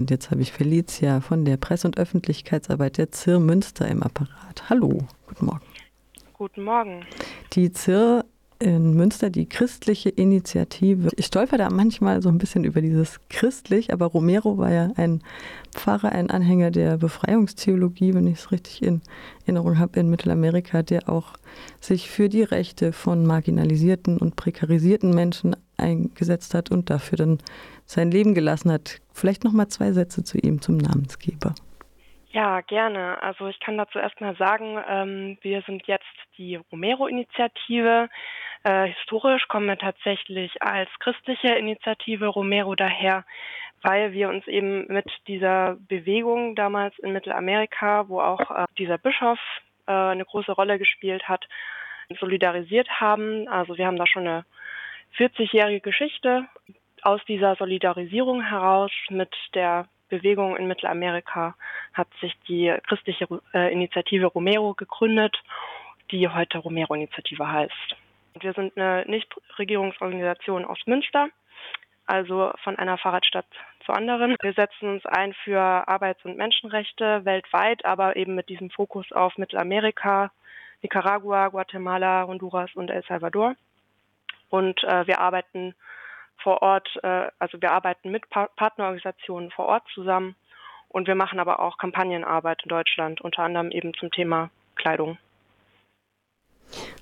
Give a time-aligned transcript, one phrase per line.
[0.00, 4.70] Und jetzt habe ich Felicia von der Presse- und Öffentlichkeitsarbeit der ZIR Münster im Apparat.
[4.70, 5.66] Hallo, guten Morgen.
[6.34, 7.04] Guten Morgen.
[7.54, 8.24] Die ZIR
[8.60, 11.10] in Münster, die christliche Initiative.
[11.16, 15.22] Ich stolper da manchmal so ein bisschen über dieses christlich, aber Romero war ja ein
[15.72, 19.02] Pfarrer, ein Anhänger der Befreiungstheologie, wenn ich es richtig in
[19.42, 21.34] Erinnerung habe, in Mittelamerika, der auch
[21.80, 27.38] sich für die Rechte von marginalisierten und prekarisierten Menschen eingesetzt hat und dafür dann
[27.84, 29.00] sein Leben gelassen hat.
[29.12, 31.54] Vielleicht noch mal zwei Sätze zu ihm, zum Namensgeber.
[32.30, 33.22] Ja, gerne.
[33.22, 36.04] Also ich kann dazu erstmal sagen, ähm, wir sind jetzt
[36.36, 38.08] die Romero-Initiative.
[38.68, 43.24] Äh, historisch kommen wir tatsächlich als christliche Initiative Romero daher,
[43.80, 49.38] weil wir uns eben mit dieser Bewegung damals in Mittelamerika, wo auch äh, dieser Bischof
[49.86, 51.48] äh, eine große Rolle gespielt hat,
[52.20, 53.48] solidarisiert haben.
[53.48, 54.44] Also wir haben da schon eine
[55.16, 56.44] 40-jährige Geschichte
[57.00, 61.54] aus dieser Solidarisierung heraus mit der Bewegung in Mittelamerika
[61.94, 65.42] hat sich die christliche äh, Initiative Romero gegründet,
[66.10, 67.96] die heute Romero-Initiative heißt.
[68.40, 71.28] Wir sind eine Nichtregierungsorganisation aus Münster,
[72.06, 73.46] also von einer Fahrradstadt
[73.84, 74.36] zur anderen.
[74.40, 79.36] Wir setzen uns ein für Arbeits- und Menschenrechte weltweit, aber eben mit diesem Fokus auf
[79.38, 80.30] Mittelamerika,
[80.82, 83.54] Nicaragua, Guatemala, Honduras und El Salvador.
[84.50, 85.74] Und äh, wir arbeiten
[86.38, 90.36] vor Ort, äh, also wir arbeiten mit pa Partnerorganisationen vor Ort zusammen
[90.88, 95.18] und wir machen aber auch Kampagnenarbeit in Deutschland, unter anderem eben zum Thema Kleidung.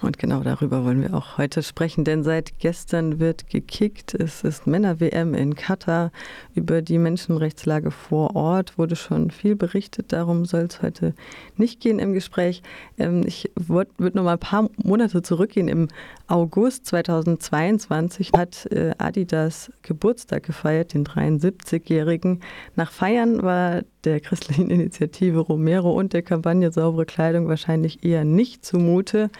[0.02, 4.14] Und genau darüber wollen wir auch heute sprechen, denn seit gestern wird gekickt.
[4.14, 6.12] Es ist Männer-WM in Katar.
[6.54, 10.12] Über die Menschenrechtslage vor Ort wurde schon viel berichtet.
[10.12, 11.14] Darum soll es heute
[11.56, 12.62] nicht gehen im Gespräch.
[12.98, 15.68] Ähm, ich würde noch mal ein paar Monate zurückgehen.
[15.68, 15.88] Im
[16.28, 22.40] August 2022 hat äh, Adidas Geburtstag gefeiert, den 73-Jährigen.
[22.74, 28.64] Nach Feiern war der christlichen Initiative Romero und der Kampagne Saubere Kleidung wahrscheinlich eher nicht
[28.64, 29.30] zumute.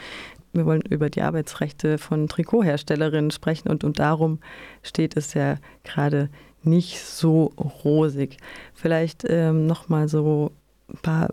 [0.52, 4.38] Wir wollen über die Arbeitsrechte von Trikotherstellerinnen sprechen und, und darum
[4.82, 6.30] steht es ja gerade
[6.62, 7.52] nicht so
[7.84, 8.38] rosig.
[8.74, 10.52] Vielleicht ähm, noch mal so
[10.88, 11.30] ein paar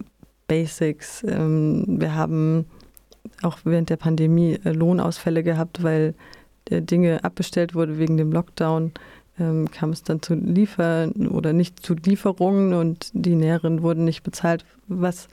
[0.47, 1.23] Basics.
[1.23, 2.65] Ähm, wir haben
[3.43, 6.13] auch während der Pandemie äh, Lohnausfälle gehabt, weil
[6.69, 8.93] äh, Dinge abbestellt wurde wegen dem Lockdown.
[9.39, 14.21] Ähm, kam es dann zu Liefern oder nicht zu Lieferungen und die Näheren wurden nicht
[14.23, 14.63] bezahlt.
[14.87, 15.27] Was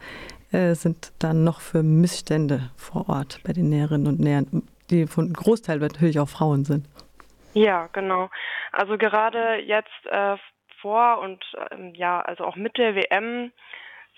[0.52, 5.32] äh, sind dann noch für Missstände vor Ort bei den Näherinnen und Nähern, die von
[5.32, 6.86] Großteil natürlich auch Frauen sind.
[7.52, 8.30] Ja, genau.
[8.72, 10.36] Also gerade jetzt äh,
[10.80, 13.52] vor und ähm, ja, also auch mit der WM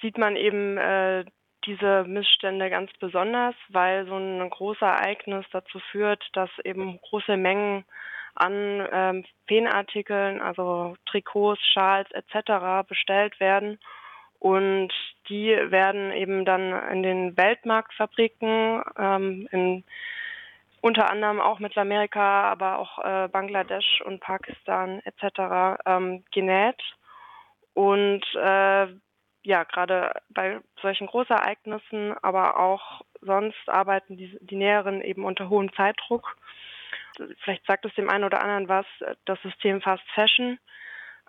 [0.00, 1.24] sieht man eben äh,
[1.66, 7.84] diese Missstände ganz besonders, weil so ein großes Ereignis dazu führt, dass eben große Mengen
[8.34, 12.86] an ähm, Feenartikeln, also Trikots, Schals etc.
[12.88, 13.78] bestellt werden
[14.38, 14.92] und
[15.28, 19.84] die werden eben dann in den Weltmarktfabriken ähm, in
[20.80, 25.78] unter anderem auch Mittelamerika, aber auch äh, Bangladesch und Pakistan etc.
[25.86, 26.82] Ähm, genäht.
[27.74, 28.88] Und äh,
[29.42, 35.72] ja, gerade bei solchen Großereignissen, aber auch sonst arbeiten die, die Näheren eben unter hohem
[35.74, 36.36] Zeitdruck.
[37.44, 38.86] Vielleicht sagt es dem einen oder anderen was,
[39.24, 40.58] das System Fast Fashion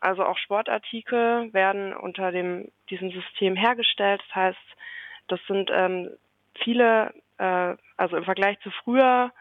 [0.03, 4.21] also auch Sportartikel werden unter dem, diesem System hergestellt.
[4.27, 4.75] Das heißt,
[5.29, 6.09] das sind ähm,
[6.55, 9.31] viele, äh, also im Vergleich zu früher,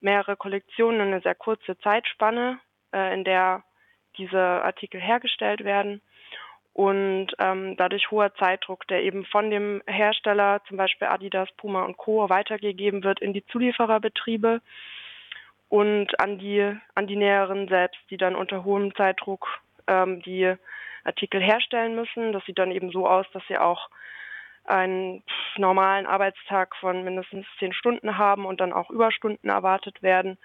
[0.00, 2.60] mehrere Kollektionen, eine sehr kurze Zeitspanne,
[2.92, 3.64] äh, in der
[4.16, 6.00] diese Artikel hergestellt werden
[6.76, 11.96] und ähm, dadurch hoher Zeitdruck, der eben von dem Hersteller, zum Beispiel Adidas, Puma und
[11.96, 12.28] Co.
[12.28, 14.60] weitergegeben wird in die Zuliefererbetriebe
[15.70, 19.48] und an die an die Näheren selbst, die dann unter hohem Zeitdruck
[19.86, 20.54] ähm, die
[21.02, 22.32] Artikel herstellen müssen.
[22.32, 23.88] Das sieht dann eben so aus, dass sie auch
[24.66, 25.22] einen
[25.56, 30.36] normalen Arbeitstag von mindestens zehn Stunden haben und dann auch Überstunden erwartet werden,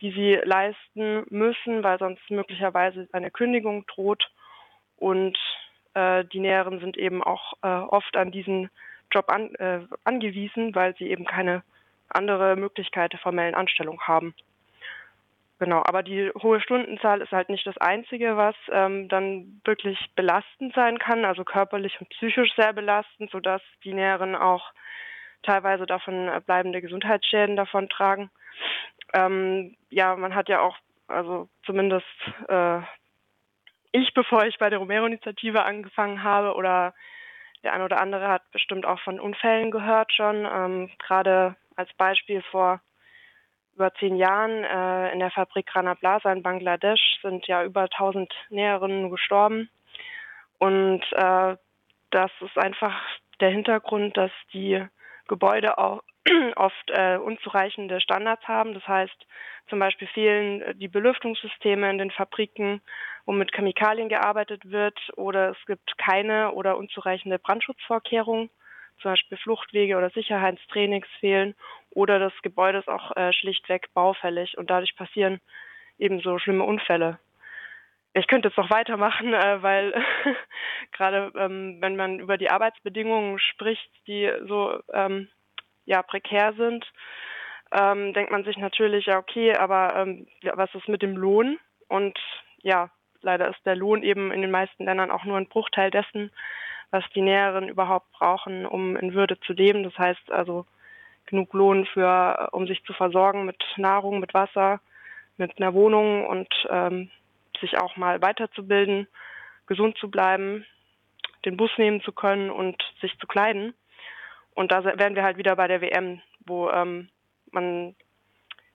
[0.00, 4.30] die sie leisten müssen, weil sonst möglicherweise eine Kündigung droht.
[4.96, 5.36] Und
[5.94, 8.70] äh, die Näheren sind eben auch äh, oft an diesen
[9.10, 11.62] Job an, äh, angewiesen, weil sie eben keine
[12.08, 14.34] andere Möglichkeit der formellen Anstellung haben.
[15.60, 20.74] Genau, aber die hohe Stundenzahl ist halt nicht das Einzige, was ähm, dann wirklich belastend
[20.74, 24.72] sein kann, also körperlich und psychisch sehr belastend, sodass die Näheren auch
[25.42, 28.30] teilweise davon äh, bleibende Gesundheitsschäden davon tragen.
[29.14, 30.76] Ähm, ja, man hat ja auch,
[31.06, 32.06] also zumindest
[32.48, 32.80] äh,
[33.94, 36.94] ich, bevor ich bei der Romero-Initiative angefangen habe, oder
[37.62, 40.44] der eine oder andere hat bestimmt auch von Unfällen gehört schon.
[40.44, 42.80] Ähm, Gerade als Beispiel vor
[43.74, 48.32] über zehn Jahren äh, in der Fabrik Rana Plaza in Bangladesch sind ja über 1000
[48.50, 49.70] Näherinnen gestorben.
[50.58, 51.56] Und äh,
[52.10, 53.00] das ist einfach
[53.40, 54.84] der Hintergrund, dass die
[55.28, 56.02] Gebäude auch
[56.56, 58.74] oft äh, unzureichende Standards haben.
[58.74, 59.26] Das heißt,
[59.68, 62.80] zum Beispiel fehlen die Belüftungssysteme in den Fabriken,
[63.26, 68.50] wo mit Chemikalien gearbeitet wird, oder es gibt keine oder unzureichende Brandschutzvorkehrungen,
[69.00, 71.54] zum Beispiel Fluchtwege oder Sicherheitstrainings fehlen,
[71.90, 75.40] oder das Gebäude ist auch äh, schlichtweg baufällig und dadurch passieren
[75.98, 77.18] eben so schlimme Unfälle.
[78.16, 79.94] Ich könnte jetzt noch weitermachen, äh, weil
[80.92, 85.28] gerade ähm, wenn man über die Arbeitsbedingungen spricht, die so ähm,
[85.84, 86.84] ja prekär sind,
[87.72, 91.58] ähm, denkt man sich natürlich, ja okay, aber ähm, was ist mit dem Lohn?
[91.88, 92.18] Und
[92.62, 92.90] ja,
[93.24, 96.30] leider ist der Lohn eben in den meisten Ländern auch nur ein Bruchteil dessen,
[96.90, 99.82] was die Näheren überhaupt brauchen, um in Würde zu leben.
[99.82, 100.66] Das heißt also
[101.26, 104.80] genug Lohn für, um sich zu versorgen mit Nahrung, mit Wasser,
[105.36, 107.10] mit einer Wohnung und ähm,
[107.60, 109.08] sich auch mal weiterzubilden,
[109.66, 110.64] gesund zu bleiben,
[111.44, 113.74] den Bus nehmen zu können und sich zu kleiden.
[114.54, 117.08] Und da wären wir halt wieder bei der WM, wo ähm,
[117.50, 117.96] man,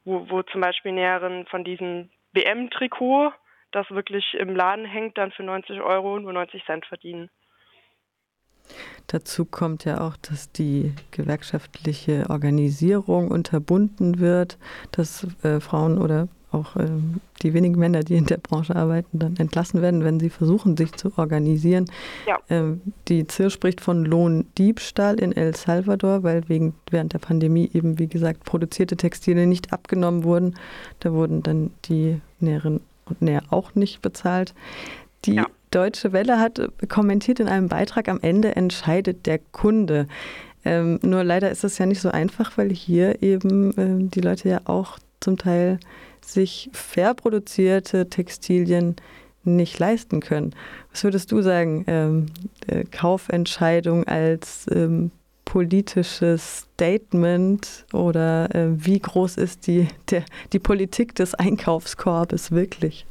[0.04, 3.32] wo, wo zum Beispiel Näheren von diesem WM-Trikot,
[3.72, 7.30] das wirklich im Laden hängt, dann für 90 Euro nur 90 Cent verdienen.
[9.08, 14.60] Dazu kommt ja auch, dass die gewerkschaftliche Organisierung unterbunden wird,
[14.92, 16.88] dass äh, Frauen oder auch äh,
[17.42, 20.92] die wenigen Männer, die in der Branche arbeiten, dann entlassen werden, wenn sie versuchen, sich
[20.94, 21.86] zu organisieren.
[22.28, 22.40] Ja.
[22.50, 28.00] Ähm, die ZIR spricht von Lohndiebstahl in El Salvador, weil wegen, während der Pandemie eben,
[28.00, 30.56] wie gesagt, produzierte Textilien nicht abgenommen wurden.
[31.00, 34.54] Da wurden dann die Näherinnen und Näher auch nicht bezahlt.
[35.26, 35.46] Die ja.
[35.72, 40.08] Deutsche Welle hat kommentiert in einem Beitrag, am Ende entscheidet der Kunde.
[40.66, 44.50] Ähm, nur leider ist es ja nicht so einfach, weil hier eben ähm, die Leute
[44.50, 45.80] ja auch zum Teil
[46.26, 48.96] sich fair produzierte Textilien
[49.44, 50.54] nicht leisten können.
[50.92, 52.26] Was würdest du sagen, ähm,
[52.68, 55.12] äh, Kaufentscheidung als ähm,
[55.52, 60.24] politisches Statement oder äh, wie groß ist die, der,
[60.54, 63.08] die Politik des Einkaufskorbes wirklich?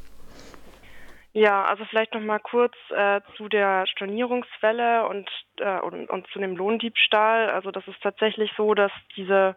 [1.32, 6.38] Ja, also vielleicht noch mal kurz äh, zu der Stornierungswelle und, äh, und, und zu
[6.38, 7.50] dem Lohndiebstahl.
[7.50, 9.56] Also das ist tatsächlich so, dass diese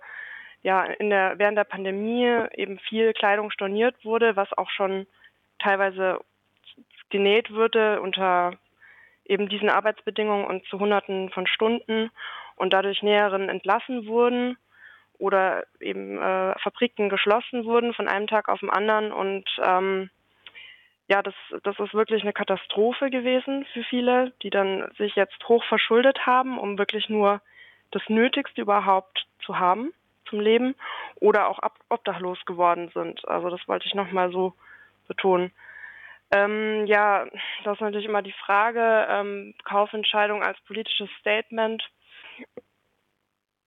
[0.64, 5.06] ja in der während der Pandemie eben viel Kleidung storniert wurde, was auch schon
[5.60, 6.20] teilweise
[7.10, 8.54] genäht wurde unter
[9.26, 12.12] eben diesen Arbeitsbedingungen und zu Hunderten von Stunden
[12.56, 14.58] und dadurch Näheren entlassen wurden
[15.18, 20.10] oder eben äh, Fabriken geschlossen wurden von einem Tag auf den anderen und ähm,
[21.08, 25.64] ja, das, das ist wirklich eine Katastrophe gewesen für viele, die dann sich jetzt hoch
[25.66, 27.42] verschuldet haben, um wirklich nur
[27.92, 29.92] das Nötigste überhaupt zu haben
[30.30, 30.74] zum Leben
[31.16, 31.60] oder auch
[31.90, 33.28] obdachlos geworden sind.
[33.28, 34.54] Also das wollte ich nochmal so
[35.08, 35.52] betonen.
[36.32, 37.26] Ähm, ja,
[37.64, 41.84] das ist natürlich immer die Frage, ähm, Kaufentscheidung als politisches Statement.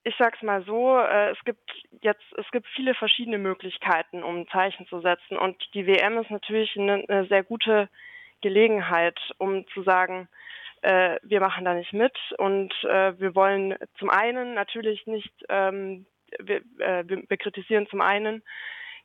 [0.02, 1.70] Ich sag's mal so, äh, es gibt
[2.00, 5.36] jetzt, es gibt viele verschiedene Möglichkeiten, um ein Zeichen zu setzen.
[5.36, 7.88] Und die WM ist natürlich eine, eine sehr gute
[8.40, 10.28] Gelegenheit, um zu sagen,
[10.82, 16.04] äh, wir machen da nicht mit und äh, wir wollen zum einen natürlich nicht ähm,
[16.38, 18.42] wir, äh, wir kritisieren zum einen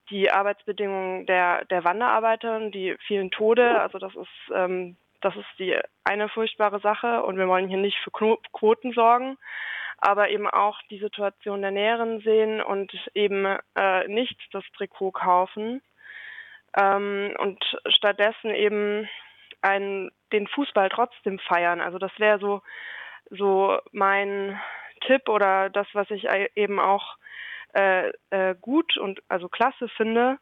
[0.10, 3.80] die Arbeitsbedingungen der, der Wanderarbeiter, die vielen Tode.
[3.80, 7.98] Also das ist, ähm, das ist die eine furchtbare Sache und wir wollen hier nicht
[8.04, 9.38] für Quoten sorgen,
[9.98, 13.46] aber eben auch die Situation der Näheren sehen und eben
[13.76, 15.82] äh, nicht das Trikot kaufen
[16.78, 19.10] ähm, und stattdessen eben
[19.62, 21.82] einen, den Fußball trotzdem feiern.
[21.82, 22.62] Also das wäre so,
[23.30, 24.60] so mein
[25.02, 27.18] Tipp oder das, was ich eben auch
[27.74, 30.40] äh, äh, gut und also klasse finde,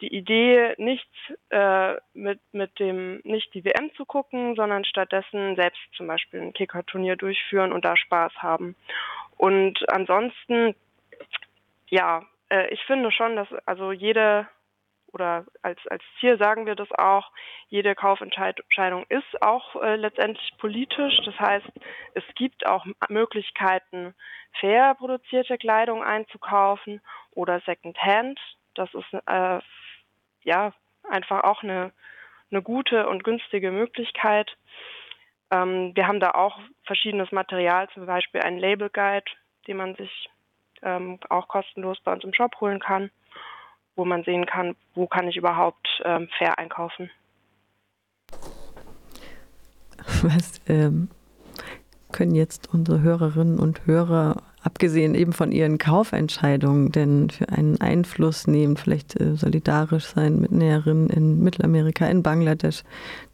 [0.00, 1.08] die Idee nicht
[1.50, 6.52] äh, mit, mit dem nicht die WM zu gucken, sondern stattdessen selbst zum Beispiel ein
[6.52, 8.76] Kickerturnier durchführen und da Spaß haben.
[9.36, 10.74] Und ansonsten,
[11.88, 14.48] ja, äh, ich finde schon, dass also jede
[15.12, 17.30] oder als, als Ziel sagen wir das auch,
[17.68, 21.20] jede Kaufentscheidung ist auch äh, letztendlich politisch.
[21.24, 21.66] Das heißt,
[22.14, 24.14] es gibt auch Möglichkeiten,
[24.60, 27.00] fair produzierte Kleidung einzukaufen
[27.32, 28.38] oder Secondhand.
[28.74, 29.60] Das ist äh,
[30.42, 30.72] ja
[31.08, 31.92] einfach auch eine,
[32.50, 34.56] eine gute und günstige Möglichkeit.
[35.50, 39.30] Ähm, wir haben da auch verschiedenes Material, zum Beispiel einen Label Guide,
[39.66, 40.30] den man sich
[40.82, 43.10] ähm, auch kostenlos bei uns im Shop holen kann
[44.00, 47.10] wo man sehen kann, wo kann ich überhaupt ähm, fair einkaufen.
[50.22, 51.08] Was ähm,
[52.10, 58.46] können jetzt unsere Hörerinnen und Hörer abgesehen eben von ihren Kaufentscheidungen denn für einen Einfluss
[58.46, 62.82] nehmen, vielleicht äh, solidarisch sein mit Näherinnen in Mittelamerika, in Bangladesch.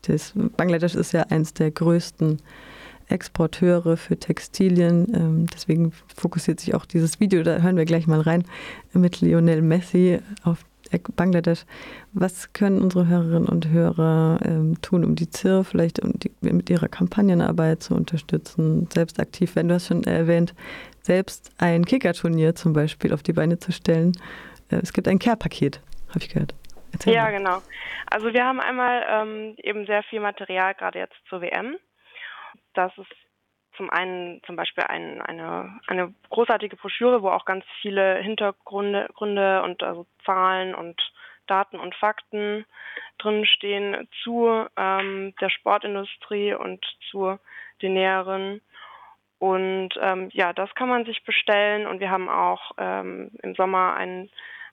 [0.03, 2.43] Das, Bangladesch ist ja eins der größten
[3.09, 5.07] Exporteure für Textilien.
[5.15, 8.45] Ähm, deswegen fokussiert sich auch dieses Video, da hören wir gleich mal rein,
[8.93, 10.65] mit Lionel Messi auf
[11.17, 11.65] Bangladesch.
[12.13, 16.71] Was können unsere Hörerinnen und Hörer ähm, tun, um die ZIR vielleicht um die, mit
[16.71, 20.55] ihrer Kampagnenarbeit zu unterstützen, selbst aktiv, wenn du hast schon erwähnt,
[21.03, 24.13] selbst ein Kickerturnier zum Beispiel auf die Beine zu stellen.
[24.71, 26.55] Äh, es gibt ein Care-Paket, habe ich gehört.
[26.93, 27.33] Erzähl ja, mal.
[27.33, 27.59] genau.
[28.07, 31.77] Also wir haben einmal ähm, eben sehr viel Material, gerade jetzt zur WM.
[32.77, 33.13] Das ist
[33.77, 39.63] zum einen zum Beispiel ein, eine, eine großartige Broschüre, wo auch ganz viele Hintergründe Gründe
[39.63, 41.01] und also Zahlen und
[41.47, 42.65] Daten und Fakten
[43.19, 47.39] drinstehen zu ähm, der Sportindustrie und zu
[47.83, 48.61] den Näheren.
[49.39, 51.87] Und ähm, ja, das kann man sich bestellen.
[51.87, 54.31] Und wir haben auch ähm, im Sommer ein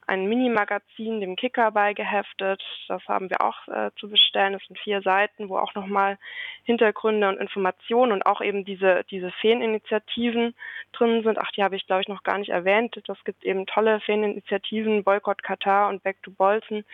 [0.08, 2.64] ein Mini-Magazin, dem Kicker beigeheftet.
[2.88, 4.54] Das haben wir auch äh, zu bestellen.
[4.54, 6.18] Das sind vier Seiten, wo auch nochmal
[6.64, 10.56] Hintergründe und Informationen und auch eben diese, diese Feeninitiativen
[10.92, 11.38] drin sind.
[11.38, 13.00] Ach, die habe ich, glaube ich, noch gar nicht erwähnt.
[13.08, 16.86] Das gibt eben tolle Feeninitiativen, Boycott Katar und Back to Bolzen.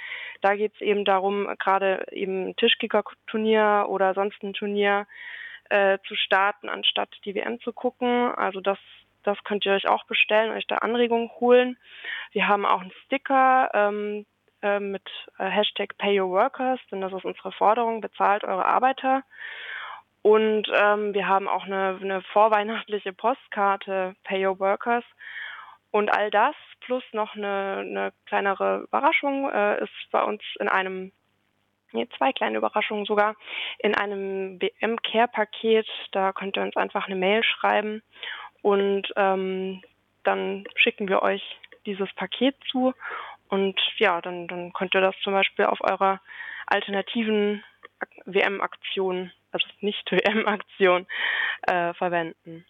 [0.42, 5.08] Da geht es eben darum, gerade eben Tischkicker-Turnier oder sonst ein Turnier
[5.70, 8.34] äh, zu starten, anstatt die WM zu gucken.
[8.36, 8.80] Also das
[9.24, 11.78] das könnt ihr euch auch bestellen, euch da Anregungen holen.
[12.32, 14.26] Wir haben auch einen Sticker ähm,
[14.62, 15.08] äh, mit
[15.38, 19.24] äh, Hashtag Pay Your Workers, denn das ist unsere Forderung, bezahlt eure Arbeiter.
[20.22, 25.04] Und ähm, wir haben auch eine, eine vorweihnachtliche Postkarte Pay Your Workers.
[25.92, 31.12] Und all das plus noch eine, eine kleinere Überraschung äh, ist bei uns in einem,
[31.94, 33.36] nee, zwei kleine Überraschungen sogar,
[33.80, 35.88] in einem BM-Care-Paket.
[36.12, 38.04] Da könnt ihr uns einfach eine Mail schreiben
[38.62, 39.82] und ähm,
[40.24, 41.44] dann schicken wir euch
[41.86, 42.94] dieses Paket zu
[43.50, 46.22] und ja, dann, dann könnt ihr das zum Beispiel auf eurer
[46.68, 47.64] alternativen
[48.26, 51.08] WM-Aktion, also nicht WM-Aktion,
[51.64, 52.66] äh, verwenden.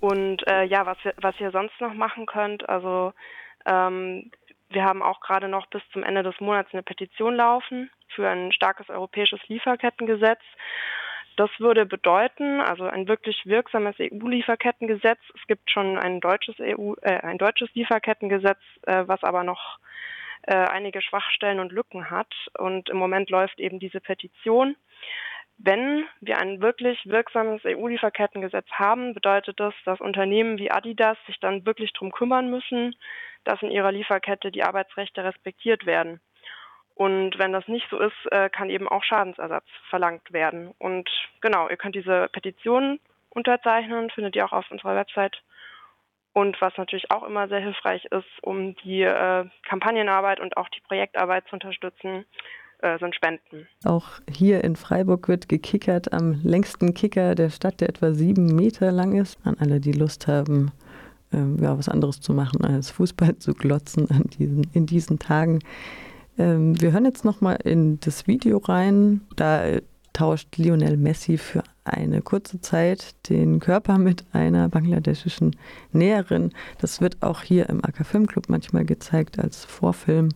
[0.00, 3.12] Und äh, ja, was, was ihr sonst noch machen könnt, also
[3.64, 4.30] ähm,
[4.68, 8.52] wir haben auch gerade noch bis zum Ende des Monats eine Petition laufen für ein
[8.52, 10.40] starkes europäisches Lieferkettengesetz.
[11.36, 15.18] Das würde bedeuten, also ein wirklich wirksames EU-Lieferkettengesetz.
[15.34, 19.78] Es gibt schon ein deutsches EU, äh, ein deutsches Lieferkettengesetz, äh, was aber noch
[20.46, 22.32] äh, einige Schwachstellen und Lücken hat.
[22.56, 24.76] Und im Moment läuft eben diese Petition.
[25.58, 31.66] Wenn wir ein wirklich wirksames EU-Lieferkettengesetz haben, bedeutet das, dass Unternehmen wie Adidas sich dann
[31.66, 32.94] wirklich darum kümmern müssen,
[33.44, 36.20] dass in ihrer Lieferkette die Arbeitsrechte respektiert werden.
[36.96, 40.72] Und wenn das nicht so ist, äh, kann eben auch Schadensersatz verlangt werden.
[40.78, 41.08] Und
[41.42, 42.98] genau, ihr könnt diese Petition
[43.28, 45.36] unterzeichnen, findet ihr auch auf unserer Website.
[46.32, 50.80] Und was natürlich auch immer sehr hilfreich ist, um die äh, Kampagnenarbeit und auch die
[50.80, 52.24] Projektarbeit zu unterstützen,
[52.78, 53.68] äh, sind Spenden.
[53.84, 58.90] Auch hier in Freiburg wird gekickert am längsten Kicker der Stadt, der etwa sieben Meter
[58.90, 59.38] lang ist.
[59.44, 60.72] An alle, die Lust haben,
[61.30, 65.60] äh, ja, was anderes zu machen als Fußball zu glotzen an diesen, in diesen Tagen.
[66.38, 69.22] Ähm, wir hören jetzt noch mal in das Video rein.
[69.36, 69.78] Da
[70.12, 75.56] tauscht Lionel Messi für eine kurze Zeit den Körper mit einer bangladeschischen
[75.92, 76.52] Näherin.
[76.80, 80.30] Das wird auch hier im AK Filmclub manchmal gezeigt als Vorfilm.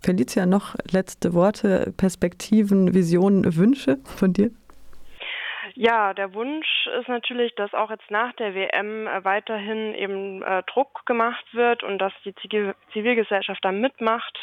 [0.00, 4.50] Felicia, noch letzte Worte, Perspektiven, Visionen, Wünsche von dir?
[5.74, 11.06] Ja, der Wunsch ist natürlich, dass auch jetzt nach der WM weiterhin eben äh, Druck
[11.06, 12.34] gemacht wird und dass die
[12.92, 14.36] Zivilgesellschaft da mitmacht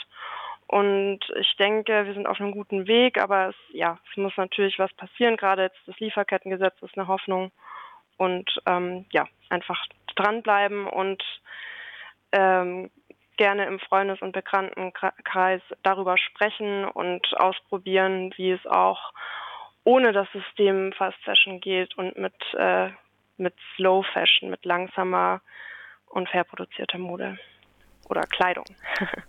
[0.70, 4.78] und ich denke, wir sind auf einem guten Weg, aber es, ja, es muss natürlich
[4.78, 5.36] was passieren.
[5.36, 7.52] Gerade jetzt das Lieferkettengesetz ist eine Hoffnung.
[8.18, 9.84] Und ähm, ja, einfach
[10.16, 11.24] dranbleiben und
[12.34, 12.92] ähm,
[13.38, 19.12] gerne im Freundes- und Bekanntenkreis darüber sprechen und ausprobieren, wie es auch
[19.86, 22.92] ohne das System Fast Fashion geht und mit, äh,
[23.38, 25.42] mit Slow Fashion, mit langsamer
[26.10, 27.40] und fair produzierter Mode
[28.08, 28.66] oder Kleidung.